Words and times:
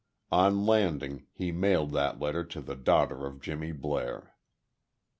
On 0.31 0.65
landing, 0.65 1.27
he 1.31 1.51
mailed 1.51 1.91
that 1.91 2.19
letter 2.19 2.43
to 2.43 2.59
the 2.59 2.75
daughter 2.75 3.23
of 3.27 3.39
Jimmy 3.39 3.71
Blair. 3.71 4.33